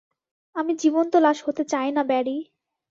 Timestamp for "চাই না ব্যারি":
1.65-2.37